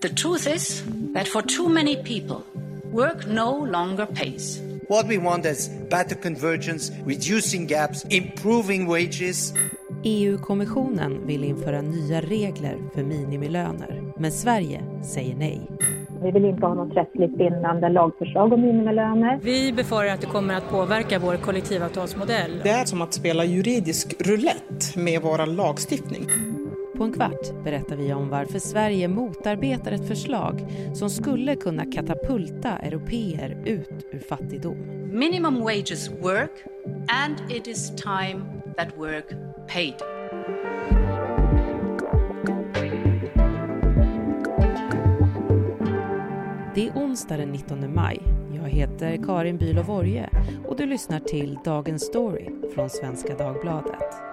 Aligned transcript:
The 0.00 0.08
truth 0.08 0.46
is 0.46 0.84
that 1.14 1.26
for 1.26 1.42
too 1.42 1.68
many 1.68 1.96
people, 1.96 2.44
work 2.92 3.26
no 3.26 3.66
longer 3.66 4.06
pays. 4.06 4.62
What 4.88 5.08
we 5.08 5.18
want 5.18 5.44
is 5.46 5.70
better 5.90 6.14
convergence, 6.14 6.92
reducing 7.04 7.66
gaps, 7.66 8.04
improving 8.04 8.86
wages. 8.86 9.54
EU-kommissionen 10.04 11.26
vill 11.26 11.44
införa 11.44 11.82
nya 11.82 12.20
regler 12.20 12.78
för 12.94 13.02
minimilöner, 13.02 14.12
men 14.18 14.32
Sverige 14.32 14.80
säger 15.14 15.36
nej. 15.36 15.60
Vi 16.22 16.30
vill 16.30 16.44
inte 16.44 16.66
ha 16.66 16.74
något 16.74 16.96
rättsligt 16.96 17.38
bindande 17.38 17.88
lagförslag 17.88 18.52
om 18.52 18.60
minimilöner. 18.60 19.40
Vi 19.42 19.72
befarar 19.72 20.08
att 20.08 20.20
det 20.20 20.26
kommer 20.26 20.54
att 20.54 20.70
påverka 20.70 21.18
vår 21.18 21.36
kollektivavtalsmodell. 21.36 22.60
Det 22.62 22.70
är 22.70 22.84
som 22.84 23.02
att 23.02 23.14
spela 23.14 23.44
juridisk 23.44 24.14
roulette 24.26 24.98
med 24.98 25.22
vår 25.22 25.46
lagstiftning. 25.46 26.26
På 26.98 27.04
en 27.04 27.12
kvart 27.12 27.64
berättar 27.64 27.96
vi 27.96 28.12
om 28.12 28.28
varför 28.28 28.58
Sverige 28.58 29.08
motarbetar 29.08 29.92
ett 29.92 30.08
förslag 30.08 30.66
som 30.94 31.10
skulle 31.10 31.56
kunna 31.56 31.92
katapulta 31.92 32.78
europeer 32.78 33.62
ut 33.66 34.06
ur 34.12 34.18
fattigdom. 34.18 34.78
Minimum 35.12 35.60
wages 35.60 36.10
work 36.22 36.50
and 37.08 37.52
it 37.52 37.66
is 37.66 37.92
time 37.96 38.40
that 38.76 38.88
work 38.96 39.24
paid. 39.68 39.94
Det 46.74 46.88
är 46.88 46.92
onsdag 46.94 47.36
den 47.36 47.48
19 47.48 47.94
maj. 47.94 48.22
Jag 48.54 48.68
heter 48.68 49.16
Karin 49.26 49.58
Bülow 49.58 49.84
Vorje 49.84 50.30
och 50.66 50.76
du 50.76 50.86
lyssnar 50.86 51.20
till 51.20 51.58
Dagens 51.64 52.02
Story 52.02 52.48
från 52.74 52.90
Svenska 52.90 53.36
Dagbladet. 53.36 54.27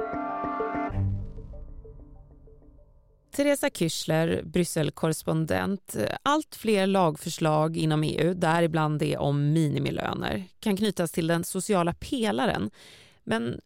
Teresa 3.35 3.69
Kyschler, 3.69 4.43
Brysselkorrespondent. 4.43 5.95
Allt 6.23 6.55
fler 6.55 6.87
lagförslag 6.87 7.77
inom 7.77 8.03
EU, 8.03 8.33
däribland 8.33 8.99
det 8.99 9.17
om 9.17 9.53
minimilöner, 9.53 10.43
kan 10.59 10.77
knytas 10.77 11.11
till 11.11 11.27
den 11.27 11.43
sociala 11.43 11.93
pelaren. 11.93 12.71
Men 13.23 13.59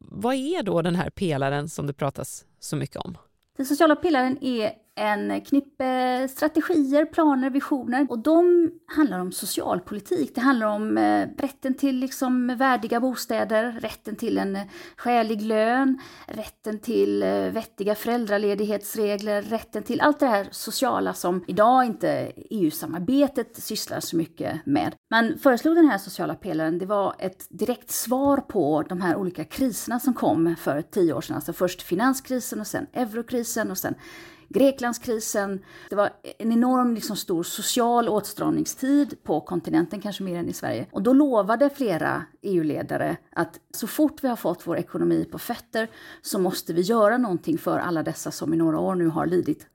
vad 0.00 0.34
är 0.34 0.62
då 0.62 0.82
den 0.82 0.94
här 0.96 1.10
pelaren 1.10 1.68
som 1.68 1.86
det 1.86 1.92
pratas 1.92 2.44
så 2.58 2.76
mycket 2.76 2.96
om? 2.96 3.18
Den 3.56 3.66
sociala 3.66 3.96
pelaren 3.96 4.44
är 4.44 4.72
en 4.94 5.40
knippe 5.40 6.28
strategier, 6.28 7.04
planer, 7.04 7.50
visioner. 7.50 8.06
Och 8.10 8.18
de 8.18 8.70
handlar 8.86 9.18
om 9.18 9.32
socialpolitik. 9.32 10.34
Det 10.34 10.40
handlar 10.40 10.66
om 10.66 10.98
eh, 10.98 11.28
rätten 11.38 11.74
till 11.74 11.96
liksom 11.96 12.56
värdiga 12.56 13.00
bostäder, 13.00 13.72
rätten 13.80 14.16
till 14.16 14.38
en 14.38 14.56
eh, 14.56 14.62
skälig 14.96 15.42
lön, 15.42 15.98
rätten 16.26 16.78
till 16.78 17.22
eh, 17.22 17.28
vettiga 17.28 17.94
föräldraledighetsregler, 17.94 19.42
rätten 19.42 19.82
till 19.82 20.00
allt 20.00 20.20
det 20.20 20.26
här 20.26 20.48
sociala 20.50 21.14
som 21.14 21.44
idag 21.46 21.84
inte 21.84 22.32
EU-samarbetet 22.36 23.56
sysslar 23.56 24.00
så 24.00 24.16
mycket 24.16 24.66
med. 24.66 24.94
Man 25.10 25.38
föreslog 25.38 25.76
den 25.76 25.88
här 25.88 25.98
sociala 25.98 26.34
pelaren, 26.34 26.78
det 26.78 26.86
var 26.86 27.14
ett 27.18 27.46
direkt 27.50 27.90
svar 27.90 28.36
på 28.36 28.82
de 28.88 29.00
här 29.00 29.16
olika 29.16 29.44
kriserna 29.44 30.00
som 30.00 30.14
kom 30.14 30.56
för 30.56 30.82
tio 30.82 31.12
år 31.12 31.20
sedan. 31.20 31.36
Alltså 31.36 31.52
först 31.52 31.82
finanskrisen 31.82 32.60
och 32.60 32.66
sen 32.66 32.86
eurokrisen 32.92 33.70
och 33.70 33.78
sen 33.78 33.94
Greklandskrisen. 34.52 35.60
Det 35.90 35.96
var 35.96 36.10
en 36.38 36.52
enorm 36.52 36.94
liksom, 36.94 37.16
stor 37.16 37.42
social 37.42 38.08
åtstramningstid 38.08 39.22
på 39.22 39.40
kontinenten, 39.40 40.00
kanske 40.00 40.22
mer 40.22 40.38
än 40.38 40.48
i 40.48 40.52
Sverige. 40.52 40.86
Och 40.92 41.02
då 41.02 41.12
lovade 41.12 41.70
flera 41.70 42.22
EU-ledare 42.42 43.16
att 43.32 43.60
så 43.74 43.86
fort 43.86 44.24
vi 44.24 44.28
har 44.28 44.36
fått 44.36 44.66
vår 44.66 44.78
ekonomi 44.78 45.24
på 45.24 45.38
fötter 45.38 45.88
så 46.22 46.38
måste 46.38 46.72
vi 46.72 46.82
göra 46.82 47.18
någonting 47.18 47.58
för 47.58 47.78
alla 47.78 48.02
dessa 48.02 48.30
som 48.30 48.54
i 48.54 48.56
några 48.56 48.78
år 48.78 48.94
nu 48.94 49.06
har 49.06 49.26
lidit. 49.26 49.66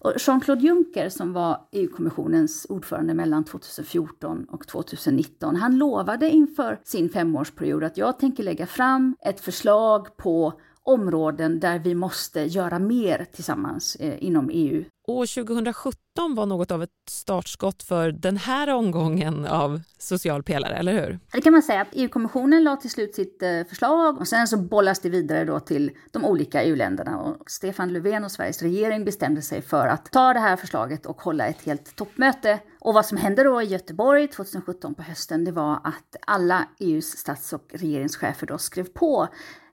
Och 0.00 0.12
Jean-Claude 0.18 0.62
Juncker, 0.62 1.08
som 1.08 1.32
var 1.32 1.60
EU-kommissionens 1.72 2.66
ordförande 2.68 3.14
mellan 3.14 3.44
2014 3.44 4.46
och 4.50 4.66
2019, 4.66 5.56
han 5.56 5.78
lovade 5.78 6.30
inför 6.30 6.80
sin 6.84 7.08
femårsperiod 7.08 7.84
att 7.84 7.96
jag 7.96 8.18
tänker 8.18 8.42
lägga 8.42 8.66
fram 8.66 9.16
ett 9.20 9.40
förslag 9.40 10.16
på 10.16 10.60
områden 10.92 11.60
där 11.60 11.78
vi 11.78 11.94
måste 11.94 12.40
göra 12.40 12.78
mer 12.78 13.26
tillsammans 13.32 13.96
eh, 13.96 14.24
inom 14.24 14.50
EU. 14.52 14.84
Och 15.08 15.28
2017 15.28 16.34
var 16.34 16.46
något 16.46 16.70
av 16.70 16.82
ett 16.82 16.90
startskott 17.08 17.82
för 17.82 18.12
den 18.12 18.36
här 18.36 18.74
omgången 18.74 19.46
av 19.46 19.80
social 19.98 20.42
pelare, 20.42 20.74
eller 20.74 20.92
hur? 20.92 21.18
Det 21.32 21.40
kan 21.40 21.52
man 21.52 21.62
säga. 21.62 21.86
EU-kommissionen 21.92 22.64
la 22.64 22.76
till 22.76 22.90
slut 22.90 23.14
sitt 23.14 23.42
eh, 23.42 23.64
förslag 23.68 24.20
och 24.20 24.28
sen 24.28 24.48
så 24.48 24.56
bollas 24.56 25.00
det 25.00 25.10
vidare 25.10 25.44
då 25.44 25.60
till 25.60 25.90
de 26.10 26.24
olika 26.24 26.62
EU-länderna. 26.62 27.18
Och 27.18 27.50
Stefan 27.50 27.92
Löfven 27.92 28.24
och 28.24 28.32
Sveriges 28.32 28.62
regering 28.62 29.04
bestämde 29.04 29.42
sig 29.42 29.62
för 29.62 29.86
att 29.86 30.12
ta 30.12 30.32
det 30.32 30.40
här 30.40 30.56
förslaget 30.56 31.06
och 31.06 31.22
hålla 31.22 31.46
ett 31.46 31.62
helt 31.62 31.96
toppmöte. 31.96 32.58
Och 32.80 32.94
vad 32.94 33.06
som 33.06 33.18
hände 33.18 33.44
då 33.44 33.62
i 33.62 33.64
Göteborg 33.64 34.28
2017 34.28 34.94
på 34.94 35.02
hösten, 35.02 35.44
det 35.44 35.52
var 35.52 35.74
att 35.74 36.16
alla 36.26 36.68
EUs 36.78 37.16
stats 37.16 37.52
och 37.52 37.64
regeringschefer 37.72 38.46
då 38.46 38.58
skrev 38.58 38.84
på 38.84 39.28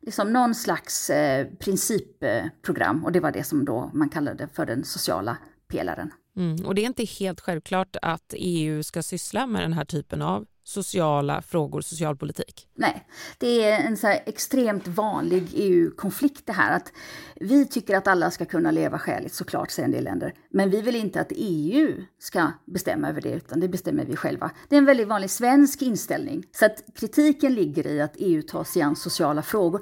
liksom 0.08 0.34
någon 0.34 0.56
slags 0.56 1.10
eh, 1.10 1.48
principprogram 1.60 3.06
och 3.06 3.12
det 3.12 3.20
var 3.20 3.32
det 3.32 3.44
som 3.44 3.66
då 3.66 3.92
man 3.94 4.10
kallade 4.10 4.48
för 4.54 4.66
den 4.66 4.84
sociala 4.84 5.38
pelaren. 5.68 6.12
Mm, 6.38 6.66
och 6.66 6.76
det 6.76 6.82
är 6.82 6.86
inte 6.86 7.04
helt 7.04 7.42
självklart 7.42 7.96
att 8.02 8.34
EU 8.38 8.84
ska 8.84 9.04
syssla 9.04 9.48
med 9.48 9.62
den 9.62 9.74
här 9.74 9.86
typen 9.86 10.22
av 10.22 10.46
sociala 10.64 11.42
frågor, 11.42 11.82
socialpolitik? 11.82 12.68
Nej, 12.76 13.08
det 13.38 13.64
är 13.64 13.88
en 13.88 13.98
så 13.98 14.08
extremt 14.08 14.88
vanlig 14.88 15.48
EU-konflikt 15.54 16.46
det 16.46 16.54
här 16.54 16.76
att 16.76 16.94
vi 17.36 17.66
tycker 17.66 17.98
att 17.98 18.08
alla 18.08 18.32
ska 18.32 18.46
kunna 18.46 18.72
leva 18.72 19.00
skäligt 19.00 19.36
såklart, 19.36 19.72
säger 19.72 19.88
en 19.88 19.92
del 19.92 20.04
länder. 20.04 20.34
Men 20.50 20.70
vi 20.70 20.82
vill 20.82 20.96
inte 20.96 21.22
att 21.22 21.32
EU 21.36 22.04
ska 22.20 22.52
bestämma 22.66 23.10
över 23.10 23.22
det, 23.22 23.32
utan 23.32 23.60
det 23.60 23.68
bestämmer 23.68 24.06
vi 24.06 24.16
själva. 24.16 24.52
Det 24.70 24.76
är 24.76 24.78
en 24.78 24.86
väldigt 24.86 25.08
vanlig 25.08 25.30
svensk 25.30 25.82
inställning. 25.82 26.44
Så 26.52 26.66
att 26.66 26.84
kritiken 26.96 27.54
ligger 27.54 27.88
i 27.88 28.02
att 28.02 28.14
EU 28.18 28.42
tar 28.42 28.64
sig 28.64 28.82
an 28.82 28.96
sociala 28.96 29.42
frågor. 29.42 29.82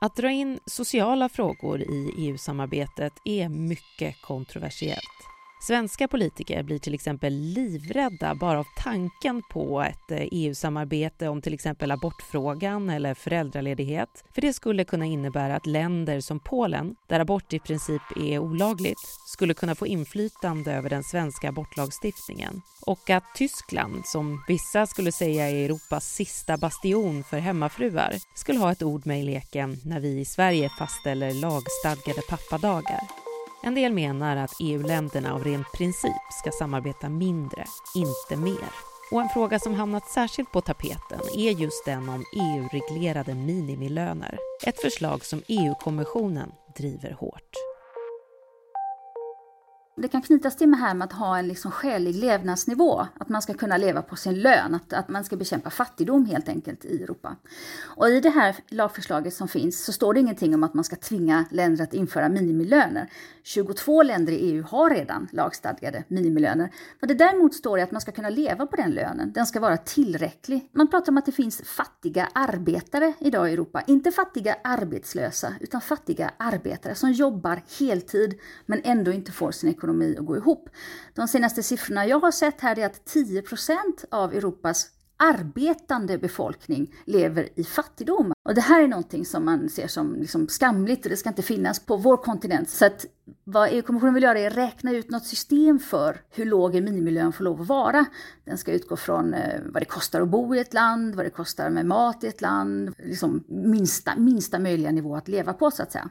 Att 0.00 0.16
dra 0.16 0.30
in 0.30 0.60
sociala 0.66 1.28
frågor 1.28 1.82
i 1.82 2.14
EU-samarbetet 2.16 3.12
är 3.24 3.48
mycket 3.48 4.22
kontroversiellt. 4.22 5.28
Svenska 5.60 6.08
politiker 6.08 6.62
blir 6.62 6.78
till 6.78 6.94
exempel 6.94 7.32
livrädda 7.32 8.34
bara 8.34 8.58
av 8.58 8.66
tanken 8.76 9.42
på 9.50 9.82
ett 9.82 10.10
eh, 10.10 10.28
EU-samarbete 10.30 11.28
om 11.28 11.42
till 11.42 11.54
exempel 11.54 11.90
abortfrågan 11.90 12.90
eller 12.90 13.14
föräldraledighet. 13.14 14.24
För 14.34 14.40
det 14.40 14.52
skulle 14.52 14.84
kunna 14.84 15.06
innebära 15.06 15.56
att 15.56 15.66
länder 15.66 16.20
som 16.20 16.40
Polen, 16.40 16.94
där 17.06 17.20
abort 17.20 17.52
i 17.52 17.58
princip 17.58 18.02
är 18.16 18.38
olagligt, 18.38 19.00
skulle 19.26 19.54
kunna 19.54 19.74
få 19.74 19.86
inflytande 19.86 20.72
över 20.72 20.90
den 20.90 21.02
svenska 21.04 21.48
abortlagstiftningen. 21.48 22.62
Och 22.86 23.10
att 23.10 23.24
Tyskland, 23.34 24.06
som 24.06 24.44
vissa 24.48 24.86
skulle 24.86 25.12
säga 25.12 25.50
är 25.50 25.64
Europas 25.64 26.14
sista 26.14 26.56
bastion 26.56 27.24
för 27.24 27.38
hemmafruar, 27.38 28.14
skulle 28.34 28.58
ha 28.58 28.72
ett 28.72 28.82
ord 28.82 29.06
med 29.06 29.20
i 29.20 29.22
leken 29.22 29.76
när 29.84 30.00
vi 30.00 30.20
i 30.20 30.24
Sverige 30.24 30.68
fastställer 30.78 31.32
lagstadgade 31.32 32.22
pappadagar. 32.28 33.27
En 33.62 33.74
del 33.74 33.92
menar 33.92 34.36
att 34.36 34.56
EU-länderna 34.60 35.34
av 35.34 35.44
ren 35.44 35.64
princip 35.74 36.32
ska 36.40 36.50
samarbeta 36.50 37.08
mindre, 37.08 37.64
inte 37.94 38.36
mer. 38.36 38.68
Och 39.10 39.20
en 39.20 39.28
fråga 39.28 39.58
som 39.58 39.74
hamnat 39.74 40.08
särskilt 40.08 40.52
på 40.52 40.60
tapeten 40.60 41.20
är 41.34 41.50
just 41.50 41.84
den 41.84 42.08
om 42.08 42.24
EU-reglerade 42.36 43.34
minimilöner. 43.34 44.38
Ett 44.66 44.80
förslag 44.80 45.24
som 45.24 45.42
EU-kommissionen 45.48 46.52
driver 46.76 47.10
hårt. 47.12 47.67
Det 50.00 50.08
kan 50.08 50.22
knytas 50.22 50.56
till 50.56 50.68
med 50.68 50.80
här 50.80 50.94
med 50.94 51.04
att 51.04 51.12
ha 51.12 51.38
en 51.38 51.48
liksom 51.48 51.70
skälig 51.70 52.14
levnadsnivå, 52.14 53.06
att 53.18 53.28
man 53.28 53.42
ska 53.42 53.54
kunna 53.54 53.76
leva 53.76 54.02
på 54.02 54.16
sin 54.16 54.34
lön, 54.34 54.74
att, 54.74 54.92
att 54.92 55.08
man 55.08 55.24
ska 55.24 55.36
bekämpa 55.36 55.70
fattigdom 55.70 56.26
helt 56.26 56.48
enkelt 56.48 56.84
i 56.84 57.02
Europa. 57.02 57.36
Och 57.82 58.08
i 58.08 58.20
det 58.20 58.30
här 58.30 58.56
lagförslaget 58.68 59.34
som 59.34 59.48
finns 59.48 59.84
så 59.84 59.92
står 59.92 60.14
det 60.14 60.20
ingenting 60.20 60.54
om 60.54 60.64
att 60.64 60.74
man 60.74 60.84
ska 60.84 60.96
tvinga 60.96 61.44
länder 61.50 61.84
att 61.84 61.94
införa 61.94 62.28
minimilöner. 62.28 63.10
22 63.42 64.02
länder 64.02 64.32
i 64.32 64.36
EU 64.36 64.62
har 64.62 64.90
redan 64.90 65.28
lagstadgade 65.32 66.04
minimilöner. 66.08 66.70
Vad 67.00 67.08
det 67.08 67.14
däremot 67.14 67.54
står 67.54 67.78
är 67.78 67.82
att 67.82 67.90
man 67.90 68.00
ska 68.00 68.12
kunna 68.12 68.30
leva 68.30 68.66
på 68.66 68.76
den 68.76 68.90
lönen, 68.90 69.32
den 69.32 69.46
ska 69.46 69.60
vara 69.60 69.76
tillräcklig. 69.76 70.68
Man 70.72 70.88
pratar 70.90 71.12
om 71.12 71.18
att 71.18 71.26
det 71.26 71.32
finns 71.32 71.62
fattiga 71.64 72.28
arbetare 72.32 73.12
idag 73.18 73.50
i 73.50 73.52
Europa, 73.52 73.82
inte 73.86 74.10
fattiga 74.10 74.56
arbetslösa, 74.64 75.54
utan 75.60 75.80
fattiga 75.80 76.30
arbetare 76.36 76.94
som 76.94 77.12
jobbar 77.12 77.62
heltid 77.78 78.38
men 78.66 78.80
ändå 78.84 79.12
inte 79.12 79.32
får 79.32 79.50
sin 79.50 79.70
ekonomi 79.70 79.87
ekonomi 79.88 80.16
att 80.18 80.26
gå 80.26 80.36
ihop. 80.36 80.68
De 81.14 81.28
senaste 81.28 81.62
siffrorna 81.62 82.06
jag 82.06 82.20
har 82.20 82.30
sett 82.30 82.60
här 82.60 82.78
är 82.78 82.86
att 82.86 83.14
10% 83.14 84.04
av 84.10 84.34
Europas 84.34 84.90
arbetande 85.18 86.18
befolkning 86.18 86.94
lever 87.04 87.48
i 87.54 87.64
fattigdom. 87.64 88.32
Och 88.44 88.54
det 88.54 88.60
här 88.60 88.82
är 88.82 88.88
någonting 88.88 89.26
som 89.26 89.44
man 89.44 89.68
ser 89.68 89.86
som 89.86 90.14
liksom 90.14 90.48
skamligt 90.48 91.04
och 91.04 91.10
det 91.10 91.16
ska 91.16 91.28
inte 91.28 91.42
finnas 91.42 91.80
på 91.80 91.96
vår 91.96 92.16
kontinent. 92.16 92.70
Så 92.70 92.86
att 92.86 93.06
vad 93.44 93.68
EU-kommissionen 93.72 94.14
vill 94.14 94.22
göra 94.22 94.38
är 94.38 94.50
att 94.50 94.56
räkna 94.56 94.92
ut 94.92 95.10
något 95.10 95.26
system 95.26 95.78
för 95.78 96.20
hur 96.30 96.44
låg 96.44 96.74
en 96.74 96.84
minimilön 96.84 97.32
får 97.32 97.44
lov 97.44 97.60
att 97.60 97.66
vara. 97.66 98.04
Den 98.44 98.58
ska 98.58 98.72
utgå 98.72 98.96
från 98.96 99.34
eh, 99.34 99.60
vad 99.64 99.82
det 99.82 99.86
kostar 99.86 100.20
att 100.20 100.28
bo 100.28 100.54
i 100.54 100.58
ett 100.58 100.74
land, 100.74 101.14
vad 101.14 101.26
det 101.26 101.30
kostar 101.30 101.70
med 101.70 101.86
mat 101.86 102.24
i 102.24 102.26
ett 102.26 102.40
land, 102.40 102.94
liksom 102.98 103.44
minsta, 103.48 104.16
minsta 104.16 104.58
möjliga 104.58 104.90
nivå 104.90 105.16
att 105.16 105.28
leva 105.28 105.52
på 105.52 105.70
så 105.70 105.82
att 105.82 105.92
säga. 105.92 106.08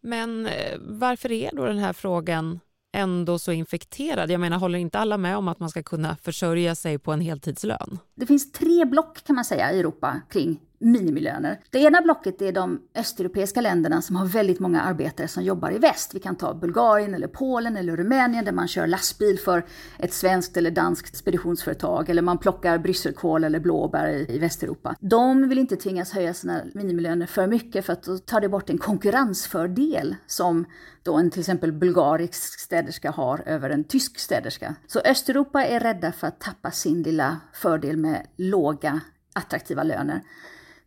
Men 0.00 0.46
eh, 0.46 0.78
varför 0.80 1.32
är 1.32 1.50
då 1.52 1.64
den 1.66 1.78
här 1.78 1.92
frågan 1.92 2.60
ändå 2.94 3.38
så 3.38 3.52
infekterad? 3.52 4.30
Jag 4.30 4.40
menar, 4.40 4.58
håller 4.58 4.78
inte 4.78 4.98
alla 4.98 5.18
med 5.18 5.36
om 5.36 5.48
att 5.48 5.60
man 5.60 5.70
ska 5.70 5.82
kunna 5.82 6.16
försörja 6.22 6.74
sig 6.74 6.98
på 6.98 7.12
en 7.12 7.20
heltidslön? 7.20 7.98
Det 8.14 8.26
finns 8.26 8.52
tre 8.52 8.84
block 8.84 9.24
kan 9.24 9.34
man 9.34 9.44
säga 9.44 9.72
i 9.72 9.78
Europa 9.80 10.20
kring 10.30 10.60
minimilöner. 10.84 11.60
Det 11.70 11.78
ena 11.78 12.00
blocket 12.00 12.42
är 12.42 12.52
de 12.52 12.80
östeuropeiska 12.94 13.60
länderna 13.60 14.02
som 14.02 14.16
har 14.16 14.26
väldigt 14.26 14.60
många 14.60 14.82
arbetare 14.82 15.28
som 15.28 15.42
jobbar 15.42 15.72
i 15.72 15.78
väst. 15.78 16.14
Vi 16.14 16.20
kan 16.20 16.36
ta 16.36 16.54
Bulgarien 16.54 17.14
eller 17.14 17.28
Polen 17.28 17.76
eller 17.76 17.96
Rumänien 17.96 18.44
där 18.44 18.52
man 18.52 18.68
kör 18.68 18.86
lastbil 18.86 19.38
för 19.38 19.66
ett 19.98 20.12
svenskt 20.12 20.56
eller 20.56 20.70
danskt 20.70 21.16
speditionsföretag 21.16 22.10
eller 22.10 22.22
man 22.22 22.38
plockar 22.38 22.78
brysselkål 22.78 23.44
eller 23.44 23.60
blåbär 23.60 24.30
i, 24.30 24.38
Västeuropa. 24.38 24.96
De 25.00 25.48
vill 25.48 25.58
inte 25.58 25.76
tvingas 25.76 26.12
höja 26.12 26.34
sina 26.34 26.62
minimilöner 26.74 27.26
för 27.26 27.46
mycket 27.46 27.84
för 27.84 27.92
att 27.92 28.02
då 28.02 28.18
tar 28.18 28.40
det 28.40 28.48
bort 28.48 28.70
en 28.70 28.78
konkurrensfördel 28.78 30.16
som 30.26 30.64
då 31.02 31.14
en 31.14 31.30
till 31.30 31.40
exempel 31.40 31.72
bulgarisk 31.72 32.60
städerska 32.60 33.10
har 33.10 33.42
över 33.46 33.70
en 33.70 33.84
tysk 33.84 34.18
städerska. 34.18 34.74
Så 34.86 35.00
Östeuropa 35.00 35.64
är 35.64 35.80
rädda 35.80 36.12
för 36.12 36.26
att 36.26 36.40
tappa 36.40 36.70
sin 36.70 37.02
lilla 37.02 37.40
fördel 37.52 37.96
med 37.96 38.26
låga 38.36 39.00
attraktiva 39.32 39.82
löner. 39.82 40.20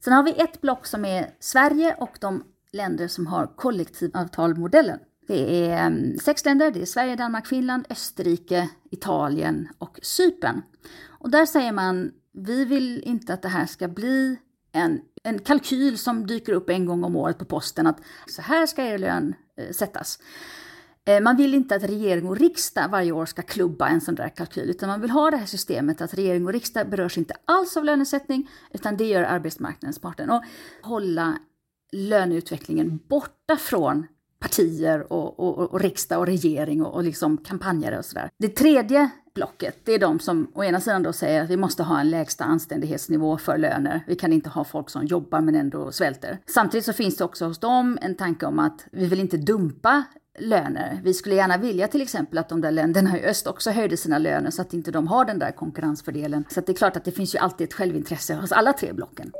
Sen 0.03 0.13
har 0.13 0.23
vi 0.23 0.31
ett 0.31 0.61
block 0.61 0.85
som 0.85 1.05
är 1.05 1.29
Sverige 1.39 1.95
och 1.99 2.17
de 2.19 2.43
länder 2.71 3.07
som 3.07 3.27
har 3.27 3.47
kollektivavtalmodellen. 3.47 4.99
Det 5.27 5.65
är 5.65 5.85
ehm, 5.85 6.17
sex 6.17 6.45
länder, 6.45 6.71
det 6.71 6.81
är 6.81 6.85
Sverige, 6.85 7.15
Danmark, 7.15 7.47
Finland, 7.47 7.85
Österrike, 7.89 8.69
Italien 8.91 9.67
och 9.77 9.99
Cypern. 10.01 10.61
Och 11.07 11.29
där 11.29 11.45
säger 11.45 11.71
man, 11.71 12.11
vi 12.33 12.65
vill 12.65 13.03
inte 13.03 13.33
att 13.33 13.41
det 13.41 13.47
här 13.47 13.65
ska 13.65 13.87
bli 13.87 14.37
en, 14.71 15.01
en 15.23 15.39
kalkyl 15.39 15.97
som 15.97 16.27
dyker 16.27 16.53
upp 16.53 16.69
en 16.69 16.85
gång 16.85 17.03
om 17.03 17.15
året 17.15 17.37
på 17.37 17.45
posten 17.45 17.87
att 17.87 17.99
så 18.27 18.41
här 18.41 18.65
ska 18.65 18.83
er 18.83 18.97
lön 18.97 19.35
eh, 19.57 19.71
sättas. 19.71 20.19
Eh, 21.07 21.21
man 21.21 21.37
vill 21.37 21.53
inte 21.53 21.75
att 21.75 21.83
regering 21.83 22.29
och 22.29 22.37
riksdag 22.37 22.87
varje 22.89 23.11
år 23.11 23.25
ska 23.25 23.41
klubba 23.41 23.87
en 23.87 24.01
sån 24.01 24.15
där 24.15 24.29
kalkyl, 24.29 24.69
utan 24.69 24.89
man 24.89 25.01
vill 25.01 25.09
ha 25.09 25.31
det 25.31 25.37
här 25.37 25.45
systemet 25.45 26.01
att 26.01 26.13
regering 26.13 26.45
och 26.45 26.53
riksdag 26.53 26.89
berörs 26.89 27.17
inte 27.17 27.33
alls 27.45 27.77
av 27.77 27.85
lönesättning, 27.85 28.49
utan 28.71 28.97
det 28.97 29.05
gör 29.05 29.23
arbetsmarknadens 29.23 29.99
parter. 29.99 30.29
Och 30.31 30.43
hålla 30.81 31.37
löneutvecklingen 31.91 32.99
borta 33.07 33.57
från 33.57 34.07
partier 34.39 35.13
och, 35.13 35.39
och, 35.39 35.57
och 35.57 35.79
riksdag 35.79 36.19
och 36.19 36.25
regering 36.25 36.85
och, 36.85 36.93
och 36.93 37.03
liksom 37.03 37.37
kampanjer 37.37 37.97
och 37.97 38.05
sådär. 38.05 38.29
Det 38.37 38.49
tredje 38.49 39.09
blocket, 39.35 39.75
det 39.83 39.93
är 39.93 39.99
de 39.99 40.19
som 40.19 40.51
å 40.53 40.63
ena 40.63 40.81
sidan 40.81 41.03
då 41.03 41.13
säger 41.13 41.43
att 41.43 41.49
vi 41.49 41.57
måste 41.57 41.83
ha 41.83 41.99
en 41.99 42.09
lägsta 42.09 42.43
anständighetsnivå 42.43 43.37
för 43.37 43.57
löner. 43.57 44.03
Vi 44.07 44.15
kan 44.15 44.33
inte 44.33 44.49
ha 44.49 44.63
folk 44.63 44.89
som 44.89 45.05
jobbar 45.05 45.41
men 45.41 45.55
ändå 45.55 45.91
svälter. 45.91 46.39
Samtidigt 46.45 46.85
så 46.85 46.93
finns 46.93 47.17
det 47.17 47.23
också 47.23 47.45
hos 47.45 47.59
dem 47.59 47.97
en 48.01 48.15
tanke 48.15 48.45
om 48.45 48.59
att 48.59 48.85
vi 48.91 49.05
vill 49.05 49.19
inte 49.19 49.37
dumpa 49.37 50.03
löner. 50.39 51.01
Vi 51.03 51.13
skulle 51.13 51.35
gärna 51.35 51.57
vilja 51.57 51.87
till 51.87 52.01
exempel 52.01 52.37
att 52.37 52.49
de 52.49 52.61
där 52.61 52.71
länderna 52.71 53.19
i 53.19 53.23
öst 53.23 53.47
också 53.47 53.71
höjde 53.71 53.97
sina 53.97 54.17
löner 54.17 54.51
så 54.51 54.61
att 54.61 54.73
inte 54.73 54.91
de 54.91 55.07
har 55.07 55.25
den 55.25 55.39
där 55.39 55.51
konkurrensfördelen. 55.51 56.45
Så 56.49 56.61
det 56.61 56.71
är 56.71 56.75
klart 56.75 56.95
att 56.95 57.05
det 57.05 57.11
finns 57.11 57.35
ju 57.35 57.39
alltid 57.39 57.67
ett 57.67 57.73
självintresse 57.73 58.35
hos 58.35 58.51
alla 58.51 58.73
tre 58.73 58.93
blocken. 58.93 59.31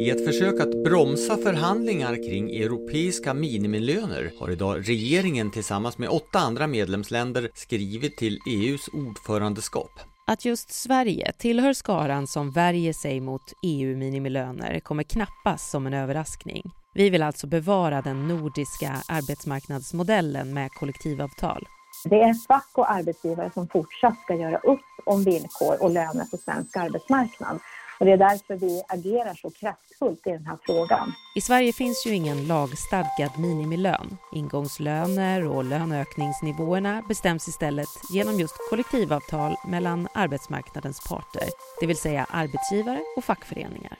I 0.00 0.10
ett 0.10 0.24
försök 0.26 0.60
att 0.60 0.84
bromsa 0.84 1.36
förhandlingar 1.36 2.14
kring 2.14 2.50
europeiska 2.50 3.34
minimilöner 3.34 4.32
har 4.40 4.50
idag 4.50 4.88
regeringen 4.88 5.50
tillsammans 5.50 5.98
med 5.98 6.08
åtta 6.08 6.38
andra 6.38 6.66
medlemsländer 6.66 7.50
skrivit 7.54 8.16
till 8.16 8.38
EUs 8.50 8.88
ordförandeskap. 8.88 9.90
Att 10.26 10.44
just 10.44 10.72
Sverige 10.72 11.32
tillhör 11.38 11.72
skaran 11.72 12.26
som 12.26 12.50
värjer 12.50 12.92
sig 12.92 13.20
mot 13.20 13.42
EU-minimilöner 13.62 14.80
kommer 14.80 15.02
knappast 15.02 15.70
som 15.70 15.86
en 15.86 15.94
överraskning. 15.94 16.62
Vi 16.94 17.10
vill 17.10 17.22
alltså 17.22 17.46
bevara 17.46 18.02
den 18.02 18.28
nordiska 18.28 19.02
arbetsmarknadsmodellen 19.08 20.54
med 20.54 20.70
kollektivavtal. 20.72 21.66
Det 22.04 22.20
är 22.20 22.34
fack 22.34 22.70
och 22.74 22.90
arbetsgivare 22.90 23.50
som 23.54 23.68
fortsatt 23.68 24.20
ska 24.24 24.34
göra 24.34 24.58
upp 24.58 24.80
om 25.06 25.24
villkor 25.24 25.82
och 25.82 25.90
löner 25.90 26.24
på 26.24 26.36
svensk 26.36 26.76
arbetsmarknad. 26.76 27.58
Och 28.00 28.06
det 28.06 28.12
är 28.12 28.16
därför 28.16 28.56
vi 28.56 28.82
agerar 28.88 29.34
så 29.34 29.50
kraftfullt 29.50 30.26
i 30.26 30.30
den 30.30 30.46
här 30.46 30.58
frågan. 30.66 31.12
I 31.36 31.40
Sverige 31.40 31.72
finns 31.72 32.06
ju 32.06 32.14
ingen 32.14 32.46
lagstadgad 32.46 33.38
minimilön. 33.38 34.16
Ingångslöner 34.32 35.46
och 35.46 35.64
löneökningsnivåerna 35.64 37.02
bestäms 37.08 37.48
istället 37.48 37.88
genom 38.12 38.40
just 38.40 38.54
kollektivavtal 38.70 39.56
mellan 39.68 40.08
arbetsmarknadens 40.14 41.00
parter, 41.08 41.48
det 41.80 41.86
vill 41.86 41.96
säga 41.96 42.26
arbetsgivare 42.30 43.00
och 43.16 43.24
fackföreningar. 43.24 43.98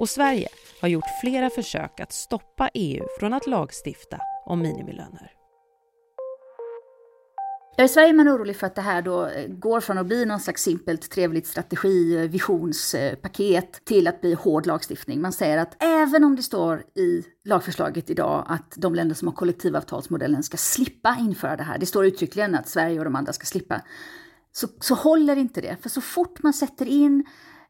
Och 0.00 0.08
Sverige 0.08 0.48
har 0.80 0.88
gjort 0.88 1.20
flera 1.20 1.50
försök 1.50 2.00
att 2.00 2.12
stoppa 2.12 2.70
EU 2.74 3.06
från 3.18 3.32
att 3.32 3.46
lagstifta 3.46 4.18
om 4.46 4.62
minimilöner. 4.62 5.32
I 7.84 7.88
Sverige 7.88 8.08
är 8.08 8.12
man 8.12 8.28
orolig 8.28 8.56
för 8.56 8.66
att 8.66 8.74
det 8.74 8.82
här 8.82 9.02
då 9.02 9.26
eh, 9.26 9.48
går 9.48 9.80
från 9.80 9.98
att 9.98 10.06
bli 10.06 10.24
någon 10.24 10.40
slags 10.40 10.62
simpelt 10.62 11.10
trevligt 11.10 11.46
strategi, 11.46 12.16
eh, 12.16 12.30
visionspaket 12.30 13.84
till 13.84 14.08
att 14.08 14.20
bli 14.20 14.34
hård 14.34 14.66
lagstiftning. 14.66 15.20
Man 15.20 15.32
säger 15.32 15.58
att 15.58 15.82
även 15.82 16.24
om 16.24 16.36
det 16.36 16.42
står 16.42 16.82
i 16.94 17.24
lagförslaget 17.44 18.10
idag 18.10 18.44
att 18.48 18.74
de 18.76 18.94
länder 18.94 19.14
som 19.14 19.28
har 19.28 19.34
kollektivavtalsmodellen 19.34 20.42
ska 20.42 20.56
slippa 20.56 21.16
införa 21.20 21.56
det 21.56 21.62
här, 21.62 21.78
det 21.78 21.86
står 21.86 22.06
uttryckligen 22.06 22.54
att 22.54 22.68
Sverige 22.68 22.98
och 22.98 23.04
de 23.04 23.16
andra 23.16 23.32
ska 23.32 23.46
slippa, 23.46 23.82
så, 24.52 24.68
så 24.80 24.94
håller 24.94 25.36
inte 25.36 25.60
det. 25.60 25.76
För 25.82 25.88
så 25.88 26.00
fort 26.00 26.42
man 26.42 26.52
sätter 26.52 26.86
in 26.86 27.24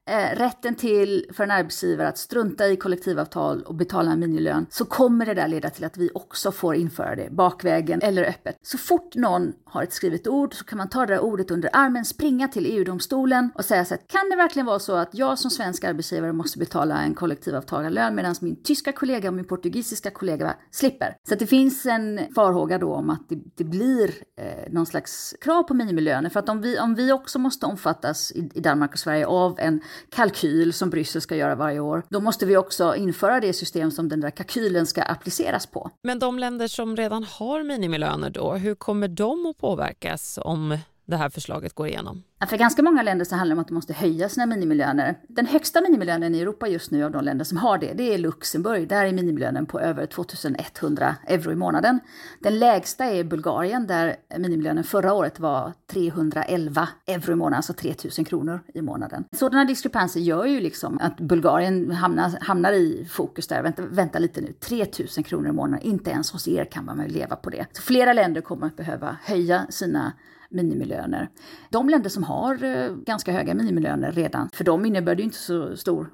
eh, 0.09 0.37
rätten 0.37 0.75
till 0.75 1.27
för 1.33 1.45
en 1.45 1.51
arbetsgivare 1.51 2.09
att 2.09 2.19
strunta 2.19 2.69
i 2.69 2.77
kollektivavtal 2.77 3.63
och 3.63 3.75
betala 3.75 4.11
en 4.11 4.21
minilön 4.21 4.67
så 4.71 4.85
kommer 4.85 5.27
det 5.27 5.35
där 5.35 5.49
leda 5.49 5.71
till 5.71 5.85
att 5.85 5.97
vi 5.97 6.11
också 6.15 6.53
får 6.53 6.75
införa 6.75 7.17
det 7.17 7.31
bakvägen 7.31 8.03
eller 8.03 8.25
öppet. 8.25 8.57
Så 8.63 8.79
fort 8.79 9.15
någon 9.15 9.53
har 9.65 9.83
ett 9.83 9.93
skrivet 9.93 10.27
ord 10.27 10.55
så 10.55 10.65
kan 10.65 10.79
man 10.79 10.89
ta 10.89 11.07
det 11.07 11.15
där 11.15 11.21
ordet 11.21 11.51
under 11.51 11.71
armen, 11.73 12.05
springa 12.05 12.49
till 12.49 12.67
EU-domstolen 12.67 13.51
och 13.55 13.65
säga 13.65 13.85
så 13.85 13.95
här, 13.95 14.03
kan 14.07 14.31
det 14.31 14.37
verkligen 14.37 14.67
vara 14.67 14.79
så 14.79 14.95
att 14.95 15.09
jag 15.13 15.39
som 15.39 15.51
svensk 15.51 15.85
arbetsgivare 15.85 16.33
måste 16.33 16.59
betala 16.59 17.03
en 17.03 17.15
kollektivavtalad 17.15 18.15
medan 18.15 18.35
min 18.41 18.63
tyska 18.63 18.93
kollega 18.93 19.29
och 19.29 19.35
min 19.35 19.45
portugisiska 19.45 20.11
kollega 20.11 20.55
slipper? 20.71 21.17
Så 21.29 21.35
det 21.35 21.47
finns 21.47 21.87
en 21.87 22.21
farhåga 22.35 22.79
då 22.79 22.95
om 22.95 23.11
att 23.11 23.29
det, 23.29 23.39
det 23.57 23.65
blir 23.65 24.15
eh, 24.37 24.73
någon 24.73 24.87
slags 24.87 25.35
krav 25.41 25.63
på 25.63 25.75
minimilöner 25.75 26.31
för 26.31 26.41
att 26.41 26.49
om 26.49 26.61
vi, 26.61 26.79
om 26.79 26.95
vi 26.95 27.13
också 27.13 27.39
måste 27.39 27.67
omfattas 27.67 28.33
i, 28.33 28.51
i 28.55 28.61
Danmark 28.61 28.93
och 28.93 28.99
Sverige 28.99 29.27
av 29.27 29.59
en 29.59 29.81
kalkyl 30.11 30.73
som 30.73 30.91
Bryssel 30.91 31.23
ska 31.23 31.37
göra 31.37 31.55
varje 31.55 31.81
år, 31.81 32.03
då 32.09 32.21
måste 32.21 32.47
vi 32.47 32.57
också 32.57 32.97
införa 32.97 33.41
det 33.41 33.53
system 33.53 33.91
som 33.91 34.09
den 34.09 34.21
där 34.21 34.31
kalkylen 34.31 34.87
ska 34.87 35.03
appliceras 35.03 35.67
på. 35.67 35.91
Men 36.03 36.19
de 36.19 36.39
länder 36.39 36.69
som 36.69 36.97
redan 36.97 37.25
har 37.25 37.63
minimilöner 37.63 38.31
då, 38.31 38.53
hur 38.53 38.75
kommer 38.75 39.09
de 39.09 39.47
att 39.47 39.59
påverkas 39.59 40.39
om 40.43 40.79
det 41.11 41.17
här 41.17 41.29
förslaget 41.29 41.75
går 41.75 41.87
igenom? 41.87 42.23
För 42.49 42.57
ganska 42.57 42.83
många 42.83 43.03
länder 43.03 43.25
så 43.25 43.37
handlar 43.37 43.57
det 43.57 43.59
om 43.59 43.63
att 43.63 43.69
de 43.69 43.75
måste 43.75 43.93
höja 43.93 44.29
sina 44.29 44.47
minimilöner. 44.47 45.19
Den 45.29 45.47
högsta 45.47 45.81
minimilönen 45.81 46.35
i 46.35 46.41
Europa 46.41 46.69
just 46.69 46.91
nu 46.91 47.05
av 47.05 47.11
de 47.11 47.25
länder 47.25 47.45
som 47.45 47.59
har 47.59 47.79
det, 47.79 47.93
det 47.93 48.15
är 48.15 48.19
Luxemburg. 48.19 48.89
Där 48.89 49.05
är 49.05 49.13
minimilönen 49.13 49.67
på 49.67 49.81
över 49.81 50.07
2100 50.07 51.17
euro 51.27 51.53
i 51.53 51.57
månaden. 51.57 52.01
Den 52.41 52.59
lägsta 52.59 53.05
är 53.05 53.25
Bulgarien 53.25 53.87
där 53.87 54.17
minimilönen 54.39 54.85
förra 54.85 55.13
året 55.13 55.41
var 55.41 55.73
311 55.93 56.89
euro 57.07 57.33
i 57.33 57.35
månaden, 57.35 57.57
alltså 57.57 57.73
3000 57.73 58.25
kronor 58.25 58.61
i 58.75 58.83
månaden. 58.83 59.25
Sådana 59.33 59.65
diskrepanser 59.65 60.21
gör 60.21 60.45
ju 60.45 60.61
liksom 60.61 60.99
att 61.01 61.17
Bulgarien 61.17 61.91
hamnar, 61.91 62.39
hamnar 62.41 62.73
i 62.73 63.09
fokus 63.11 63.47
där. 63.47 63.63
Vänta, 63.63 63.83
vänta 63.91 64.19
lite 64.19 64.41
nu, 64.41 64.53
3000 64.53 65.25
kronor 65.25 65.49
i 65.49 65.53
månaden, 65.53 65.87
inte 65.87 66.11
ens 66.11 66.33
hos 66.33 66.49
er 66.49 66.65
kan 66.65 66.85
man 66.85 66.99
väl 66.99 67.11
leva 67.11 67.37
på 67.37 67.51
det. 67.51 67.67
Så 67.73 67.83
flera 67.83 68.13
länder 68.13 68.41
kommer 68.41 68.67
att 68.67 68.77
behöva 68.77 69.17
höja 69.23 69.67
sina 69.71 70.13
minimilöner. 70.51 71.29
De 71.71 71.89
länder 71.89 72.11
som 72.11 72.25
har 72.25 72.65
eh, 72.65 72.95
ganska 72.95 73.33
höga 73.33 73.55
minimilöner 73.55 74.13
redan, 74.13 74.49
för 74.53 74.65
dem 74.65 74.85
innebär 74.85 75.15
det 75.15 75.23
inte 75.23 75.37
så 75.37 75.77
stor 75.77 76.11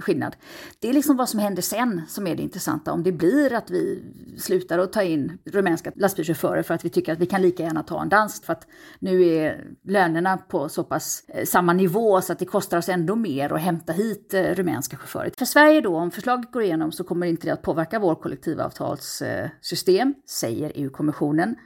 skillnad. 0.00 0.36
Det 0.78 0.88
är 0.88 0.92
liksom 0.92 1.16
vad 1.16 1.28
som 1.28 1.40
händer 1.40 1.62
sen 1.62 2.02
som 2.08 2.26
är 2.26 2.36
det 2.36 2.42
intressanta. 2.42 2.92
Om 2.92 3.02
det 3.02 3.12
blir 3.12 3.52
att 3.52 3.70
vi 3.70 4.02
slutar 4.38 4.78
att 4.78 4.92
ta 4.92 5.02
in 5.02 5.38
rumänska 5.44 5.92
lastbilschaufförer 5.96 6.62
för 6.62 6.74
att 6.74 6.84
vi 6.84 6.88
tycker 6.88 7.12
att 7.12 7.18
vi 7.18 7.26
kan 7.26 7.42
lika 7.42 7.62
gärna 7.62 7.82
ta 7.82 8.02
en 8.02 8.08
dansk 8.08 8.44
för 8.44 8.52
att 8.52 8.66
nu 8.98 9.22
är 9.22 9.64
lönerna 9.82 10.36
på 10.36 10.68
så 10.68 10.84
pass 10.84 11.24
eh, 11.28 11.44
samma 11.44 11.72
nivå 11.72 12.20
så 12.20 12.32
att 12.32 12.38
det 12.38 12.44
kostar 12.44 12.78
oss 12.78 12.88
ändå 12.88 13.16
mer 13.16 13.52
att 13.52 13.60
hämta 13.60 13.92
hit 13.92 14.34
eh, 14.34 14.42
rumänska 14.42 14.96
chaufförer. 14.96 15.32
För 15.38 15.44
Sverige 15.44 15.80
då, 15.80 15.96
om 15.96 16.10
förslaget 16.10 16.52
går 16.52 16.62
igenom 16.62 16.92
så 16.92 17.04
kommer 17.04 17.26
inte 17.26 17.46
det 17.46 17.52
att 17.52 17.62
påverka 17.62 17.98
vår 17.98 18.14
kollektivavtalssystem, 18.14 20.14
säger 20.26 20.72
EU-kommissionen. 20.74 21.56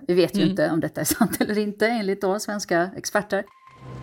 Vi 0.06 0.14
vet 0.14 0.36
ju 0.36 0.42
inte 0.42 0.70
om 0.70 0.80
detta 0.80 1.00
är 1.00 1.04
sant 1.04 1.40
eller 1.40 1.58
inte 1.58 1.86
enligt 1.86 2.20
då 2.20 2.38
svenska 2.38 2.90
experter. 2.96 3.44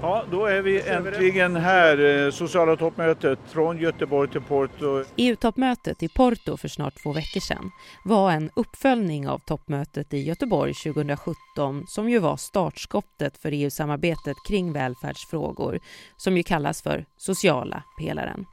Ja, 0.01 0.23
då 0.31 0.45
är 0.45 0.61
vi 0.61 0.81
äntligen 0.81 1.55
här, 1.55 2.25
eh, 2.25 2.31
sociala 2.31 2.75
toppmötet 2.75 3.39
från 3.47 3.77
Göteborg 3.77 4.29
till 4.29 4.41
Porto. 4.41 5.03
EU-toppmötet 5.15 6.03
i 6.03 6.09
Porto 6.09 6.57
för 6.57 6.67
snart 6.67 7.03
två 7.03 7.13
veckor 7.13 7.39
sedan 7.39 7.71
var 8.05 8.31
en 8.31 8.49
uppföljning 8.55 9.27
av 9.27 9.39
toppmötet 9.39 10.13
i 10.13 10.17
Göteborg 10.17 10.73
2017 10.73 11.83
som 11.87 12.09
ju 12.09 12.19
var 12.19 12.37
startskottet 12.37 13.37
för 13.37 13.51
EU-samarbetet 13.51 14.35
kring 14.47 14.73
välfärdsfrågor 14.73 15.79
som 16.17 16.37
ju 16.37 16.43
kallas 16.43 16.81
för 16.81 17.05
sociala 17.17 17.83
pelaren. 17.99 18.45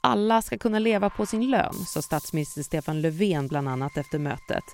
Alla 0.00 0.42
ska 0.42 0.58
kunna 0.58 0.78
leva 0.78 1.10
på 1.10 1.26
sin 1.26 1.50
lön, 1.50 1.74
sa 1.74 2.02
statsminister 2.02 2.62
Stefan 2.62 3.00
Löfven 3.00 3.48
bland 3.48 3.68
annat 3.68 3.96
efter 3.96 4.18
mötet, 4.18 4.64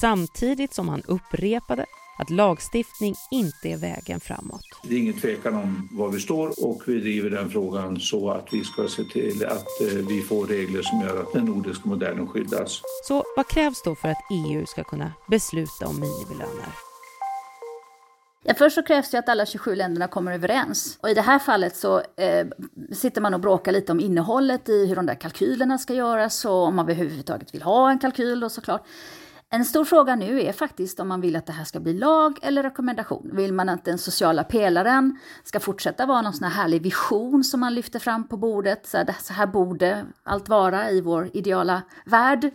samtidigt 0.00 0.74
som 0.74 0.88
han 0.88 1.02
upprepade 1.02 1.86
att 2.18 2.30
lagstiftning 2.30 3.14
inte 3.30 3.68
är 3.68 3.76
vägen 3.76 4.20
framåt. 4.20 4.64
Det 4.84 4.94
är 4.94 4.98
ingen 4.98 5.20
tvekan 5.20 5.54
om 5.54 5.88
var 5.92 6.08
vi 6.08 6.20
står 6.20 6.64
och 6.64 6.82
vi 6.86 7.00
driver 7.00 7.30
den 7.30 7.50
frågan 7.50 8.00
så 8.00 8.30
att 8.30 8.48
vi 8.52 8.64
ska 8.64 8.88
se 8.88 9.04
till 9.04 9.46
att 9.46 9.80
eh, 9.80 10.06
vi 10.08 10.22
får 10.22 10.46
regler 10.46 10.82
som 10.82 11.00
gör 11.00 11.20
att 11.20 11.32
den 11.32 11.44
nordiska 11.44 11.88
modellen 11.88 12.26
skyddas. 12.26 12.80
Så 13.08 13.24
vad 13.36 13.48
krävs 13.48 13.82
då 13.84 13.94
för 13.94 14.08
att 14.08 14.24
EU 14.30 14.66
ska 14.66 14.84
kunna 14.84 15.12
besluta 15.30 15.86
om 15.86 16.00
minimilöner? 16.00 16.68
Ja, 18.46 18.54
först 18.54 18.74
så 18.74 18.82
krävs 18.82 19.10
det 19.10 19.18
att 19.18 19.28
alla 19.28 19.46
27 19.46 19.74
länderna 19.74 20.08
kommer 20.08 20.32
överens. 20.32 20.98
Och 21.02 21.10
i 21.10 21.14
det 21.14 21.20
här 21.20 21.38
fallet 21.38 21.76
så 21.76 21.98
eh, 22.16 22.46
sitter 22.92 23.20
man 23.20 23.34
och 23.34 23.40
bråkar 23.40 23.72
lite 23.72 23.92
om 23.92 24.00
innehållet 24.00 24.68
i 24.68 24.86
hur 24.86 24.96
de 24.96 25.06
där 25.06 25.14
kalkylerna 25.14 25.78
ska 25.78 25.94
göras 25.94 26.44
och 26.44 26.52
om 26.52 26.76
man 26.76 26.84
överhuvudtaget 26.84 27.54
vill 27.54 27.62
ha 27.62 27.90
en 27.90 27.98
kalkyl 27.98 28.40
då 28.40 28.48
såklart. 28.48 28.82
En 29.54 29.64
stor 29.64 29.84
fråga 29.84 30.16
nu 30.16 30.40
är 30.40 30.52
faktiskt 30.52 31.00
om 31.00 31.08
man 31.08 31.20
vill 31.20 31.36
att 31.36 31.46
det 31.46 31.52
här 31.52 31.64
ska 31.64 31.80
bli 31.80 31.92
lag 31.92 32.38
eller 32.42 32.62
rekommendation. 32.62 33.30
Vill 33.32 33.52
man 33.52 33.68
att 33.68 33.84
den 33.84 33.98
sociala 33.98 34.44
pelaren 34.44 35.18
ska 35.44 35.60
fortsätta 35.60 36.06
vara 36.06 36.22
någon 36.22 36.32
sån 36.32 36.48
här 36.48 36.62
härlig 36.62 36.82
vision 36.82 37.44
som 37.44 37.60
man 37.60 37.74
lyfter 37.74 37.98
fram 37.98 38.28
på 38.28 38.36
bordet? 38.36 38.86
Så 38.86 38.96
här, 38.96 39.16
så 39.20 39.32
här 39.32 39.46
borde 39.46 40.04
allt 40.22 40.48
vara 40.48 40.90
i 40.90 41.00
vår 41.00 41.30
ideala 41.32 41.82
värld. 42.04 42.50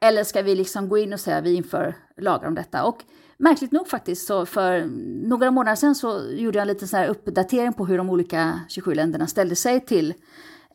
Eller 0.00 0.24
ska 0.24 0.42
vi 0.42 0.54
liksom 0.54 0.88
gå 0.88 0.98
in 0.98 1.12
och 1.12 1.20
säga 1.20 1.36
att 1.36 1.44
vi 1.44 1.54
inför 1.54 1.96
lagar 2.16 2.48
om 2.48 2.54
detta? 2.54 2.84
Och 2.84 3.04
märkligt 3.36 3.72
nog 3.72 3.88
faktiskt, 3.88 4.26
så 4.26 4.46
för 4.46 4.84
några 5.28 5.50
månader 5.50 5.76
sedan 5.76 5.94
så 5.94 6.20
gjorde 6.30 6.58
jag 6.58 6.62
en 6.62 6.68
liten 6.68 6.88
så 6.88 6.96
här 6.96 7.08
uppdatering 7.08 7.72
på 7.72 7.86
hur 7.86 7.98
de 7.98 8.10
olika 8.10 8.60
27 8.68 8.94
länderna 8.94 9.26
ställde 9.26 9.56
sig 9.56 9.80
till 9.80 10.14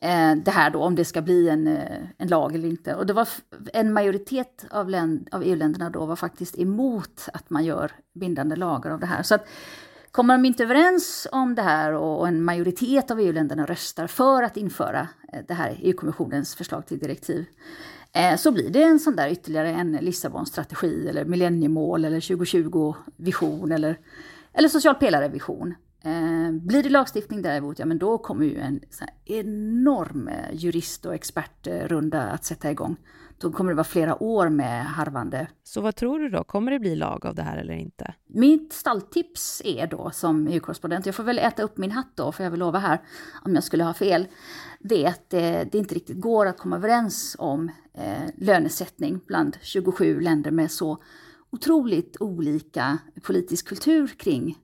Eh, 0.01 0.35
det 0.35 0.51
här 0.51 0.69
då, 0.69 0.83
om 0.83 0.95
det 0.95 1.05
ska 1.05 1.21
bli 1.21 1.49
en, 1.49 1.67
eh, 1.67 1.97
en 2.17 2.27
lag 2.27 2.55
eller 2.55 2.69
inte. 2.69 2.95
Och 2.95 3.05
det 3.05 3.13
var 3.13 3.27
en 3.73 3.93
majoritet 3.93 4.65
av, 4.71 4.89
länd, 4.89 5.29
av 5.31 5.43
EU-länderna 5.43 5.89
då 5.89 6.05
var 6.05 6.15
faktiskt 6.15 6.59
emot 6.59 7.29
att 7.33 7.49
man 7.49 7.65
gör 7.65 7.91
bindande 8.13 8.55
lagar 8.55 8.91
av 8.91 8.99
det 8.99 9.05
här. 9.05 9.23
Så 9.23 9.35
att, 9.35 9.47
Kommer 10.17 10.33
de 10.33 10.45
inte 10.45 10.63
överens 10.63 11.27
om 11.31 11.55
det 11.55 11.61
här 11.61 11.93
och 11.93 12.27
en 12.27 12.43
majoritet 12.43 13.11
av 13.11 13.19
EU-länderna 13.19 13.65
röstar 13.65 14.07
för 14.07 14.43
att 14.43 14.57
införa 14.57 15.07
eh, 15.33 15.39
det 15.47 15.53
här 15.53 15.77
EU-kommissionens 15.81 16.55
förslag 16.55 16.85
till 16.85 16.99
direktiv, 16.99 17.45
eh, 18.13 18.35
så 18.35 18.51
blir 18.51 18.69
det 18.69 18.83
en 18.83 18.99
sån 18.99 19.15
där 19.15 19.29
ytterligare 19.29 19.71
en 19.71 19.91
Lissabonstrategi 19.91 21.07
eller 21.09 21.25
millenniemål 21.25 22.05
eller 22.05 22.19
2020-vision 22.19 23.71
eller, 23.71 23.97
eller 24.53 24.69
social 24.69 24.95
pelare-vision. 24.95 25.73
Eh, 26.07 26.51
blir 26.51 26.83
det 26.83 26.89
lagstiftning 26.89 27.41
däremot, 27.41 27.79
ja 27.79 27.85
men 27.85 27.97
då 27.97 28.17
kommer 28.17 28.45
ju 28.45 28.57
en 28.57 28.81
enorm 29.25 30.27
eh, 30.27 30.53
jurist 30.53 31.05
och 31.05 31.15
expertrunda 31.15 32.21
att 32.21 32.45
sätta 32.45 32.71
igång. 32.71 32.95
Då 33.37 33.51
kommer 33.51 33.71
det 33.71 33.75
vara 33.75 33.83
flera 33.83 34.23
år 34.23 34.49
med 34.49 34.85
harvande. 34.85 35.47
Så 35.63 35.81
vad 35.81 35.95
tror 35.95 36.19
du 36.19 36.29
då? 36.29 36.43
Kommer 36.43 36.71
det 36.71 36.79
bli 36.79 36.95
lag 36.95 37.25
av 37.25 37.35
det 37.35 37.41
här 37.41 37.57
eller 37.57 37.73
inte? 37.73 38.13
Mitt 38.27 38.73
stalltips 38.73 39.61
är 39.65 39.87
då 39.87 40.11
som 40.11 40.47
EU-korrespondent, 40.47 41.05
jag 41.05 41.15
får 41.15 41.23
väl 41.23 41.39
äta 41.39 41.63
upp 41.63 41.77
min 41.77 41.91
hatt 41.91 42.11
då, 42.15 42.31
för 42.31 42.43
jag 42.43 42.51
vill 42.51 42.59
lova 42.59 42.79
här, 42.79 43.01
om 43.45 43.55
jag 43.55 43.63
skulle 43.63 43.83
ha 43.83 43.93
fel, 43.93 44.27
det 44.79 45.05
är 45.05 45.09
att 45.09 45.29
det, 45.29 45.69
det 45.71 45.77
inte 45.77 45.95
riktigt 45.95 46.19
går 46.21 46.45
att 46.45 46.57
komma 46.57 46.75
överens 46.75 47.35
om 47.39 47.71
eh, 47.93 48.29
lönesättning 48.37 49.19
bland 49.27 49.57
27 49.61 50.19
länder 50.19 50.51
med 50.51 50.71
så 50.71 50.97
otroligt 51.49 52.17
olika 52.19 52.97
politisk 53.23 53.67
kultur 53.67 54.07
kring 54.07 54.49
eh, 54.49 54.55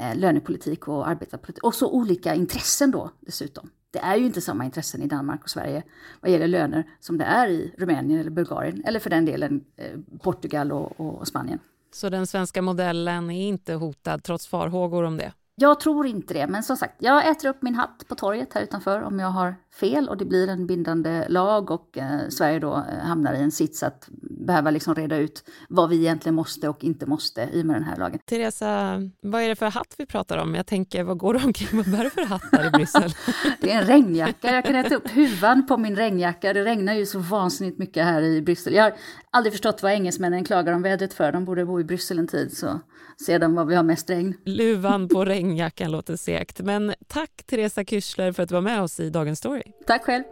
Eh, 0.00 0.16
lönepolitik 0.16 0.88
och 0.88 1.08
arbetarpolitik. 1.08 1.64
Och 1.64 1.74
så 1.74 1.90
olika 1.90 2.34
intressen 2.34 2.90
då 2.90 3.10
dessutom. 3.20 3.70
Det 3.90 3.98
är 3.98 4.16
ju 4.16 4.26
inte 4.26 4.40
samma 4.40 4.64
intressen 4.64 5.02
i 5.02 5.06
Danmark 5.06 5.42
och 5.42 5.50
Sverige 5.50 5.82
vad 6.20 6.30
gäller 6.30 6.48
löner 6.48 6.84
som 7.00 7.18
det 7.18 7.24
är 7.24 7.48
i 7.48 7.74
Rumänien 7.78 8.20
eller 8.20 8.30
Bulgarien 8.30 8.84
eller 8.84 9.00
för 9.00 9.10
den 9.10 9.24
delen 9.24 9.64
eh, 9.76 10.18
Portugal 10.22 10.72
och, 10.72 11.00
och 11.00 11.28
Spanien. 11.28 11.58
Så 11.92 12.08
den 12.08 12.26
svenska 12.26 12.62
modellen 12.62 13.30
är 13.30 13.48
inte 13.48 13.74
hotad 13.74 14.22
trots 14.22 14.46
farhågor 14.46 15.02
om 15.02 15.16
det? 15.16 15.32
Jag 15.60 15.80
tror 15.80 16.06
inte 16.06 16.34
det, 16.34 16.46
men 16.46 16.62
som 16.62 16.76
sagt, 16.76 16.94
jag 16.98 17.28
äter 17.28 17.48
upp 17.48 17.62
min 17.62 17.74
hatt 17.74 18.04
på 18.08 18.14
torget 18.14 18.54
här 18.54 18.62
utanför 18.62 19.02
om 19.02 19.18
jag 19.18 19.28
har 19.28 19.54
fel 19.80 20.08
och 20.08 20.16
det 20.16 20.24
blir 20.24 20.48
en 20.48 20.66
bindande 20.66 21.28
lag 21.28 21.70
och 21.70 21.98
eh, 21.98 22.28
Sverige 22.28 22.58
då 22.58 22.74
eh, 22.74 23.06
hamnar 23.06 23.34
i 23.34 23.38
en 23.38 23.50
sits 23.50 23.82
att 23.82 24.08
behöva 24.46 24.70
liksom 24.70 24.94
reda 24.94 25.16
ut 25.16 25.44
vad 25.68 25.88
vi 25.88 25.96
egentligen 25.96 26.34
måste 26.34 26.68
och 26.68 26.84
inte 26.84 27.06
måste 27.06 27.48
i 27.52 27.64
med 27.64 27.76
den 27.76 27.82
här 27.82 27.96
lagen. 27.96 28.18
Teresa, 28.24 29.00
vad 29.22 29.42
är 29.42 29.48
det 29.48 29.56
för 29.56 29.66
hatt 29.66 29.94
vi 29.98 30.06
pratar 30.06 30.38
om? 30.38 30.54
Jag 30.54 30.66
tänker, 30.66 31.04
vad 31.04 31.18
går 31.18 31.34
du 31.34 31.44
omkring 31.44 31.68
Vad 31.72 31.90
bär 31.90 32.04
du 32.04 32.10
för 32.10 32.24
hatt 32.24 32.42
här 32.52 32.66
i 32.66 32.70
Bryssel? 32.70 33.12
det 33.60 33.72
är 33.72 33.80
en 33.80 33.86
regnjacka. 33.86 34.54
Jag 34.54 34.64
kan 34.64 34.74
äta 34.74 34.94
upp 34.94 35.10
huvan 35.10 35.66
på 35.66 35.76
min 35.76 35.96
regnjacka. 35.96 36.52
Det 36.52 36.64
regnar 36.64 36.94
ju 36.94 37.06
så 37.06 37.18
vansinnigt 37.18 37.78
mycket 37.78 38.04
här 38.04 38.22
i 38.22 38.42
Bryssel. 38.42 38.74
Jag 38.74 38.82
har 38.82 38.92
aldrig 39.30 39.52
förstått 39.52 39.82
vad 39.82 39.92
engelsmännen 39.92 40.44
klagar 40.44 40.72
om 40.72 40.82
vädret 40.82 41.14
för. 41.14 41.32
De 41.32 41.44
borde 41.44 41.64
bo 41.64 41.80
i 41.80 41.84
Bryssel 41.84 42.18
en 42.18 42.26
tid 42.26 42.56
så 42.56 42.80
ser 43.26 43.38
de 43.38 43.54
var 43.54 43.64
vi 43.64 43.74
har 43.74 43.82
mest 43.82 44.10
regn. 44.10 44.34
Luvan 44.44 45.08
på 45.08 45.24
regnjackan 45.50 45.90
låter 45.90 46.16
segt. 46.16 46.60
Men 46.60 46.94
tack 47.06 47.30
Teresa 47.46 47.84
Kyschler 47.84 48.32
för 48.32 48.42
att 48.42 48.48
du 48.48 48.54
var 48.54 48.62
med 48.62 48.82
oss 48.82 49.00
i 49.00 49.10
Dagens 49.10 49.38
Story. 49.38 49.62
Tack 49.86 50.04
själv. 50.04 50.24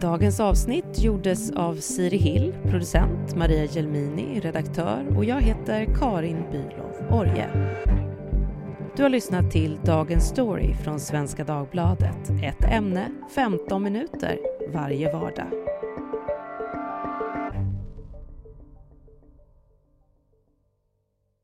Dagens 0.00 0.40
avsnitt 0.40 0.98
gjordes 0.98 1.50
av 1.50 1.74
Siri 1.74 2.16
Hill, 2.16 2.54
producent, 2.62 3.36
Maria 3.36 3.64
Gelmini, 3.64 4.40
redaktör 4.40 5.16
och 5.16 5.24
jag 5.24 5.40
heter 5.40 5.86
Karin 6.00 6.44
Bylov 6.52 7.20
Orje. 7.20 7.48
Du 8.96 9.02
har 9.02 9.10
lyssnat 9.10 9.50
till 9.50 9.78
Dagens 9.84 10.28
Story 10.28 10.74
från 10.74 11.00
Svenska 11.00 11.44
Dagbladet. 11.44 12.30
Ett 12.44 12.64
ämne, 12.72 13.10
15 13.34 13.82
minuter 13.82 14.38
varje 14.72 15.12
vardag. 15.12 15.65